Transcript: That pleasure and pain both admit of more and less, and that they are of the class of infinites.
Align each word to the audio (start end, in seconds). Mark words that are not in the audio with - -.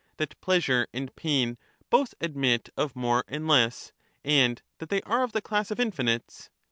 That 0.17 0.41
pleasure 0.41 0.87
and 0.95 1.15
pain 1.15 1.59
both 1.91 2.15
admit 2.19 2.69
of 2.75 2.95
more 2.95 3.23
and 3.27 3.47
less, 3.47 3.91
and 4.23 4.59
that 4.79 4.89
they 4.89 5.03
are 5.03 5.21
of 5.21 5.31
the 5.31 5.43
class 5.43 5.69
of 5.69 5.79
infinites. 5.79 6.49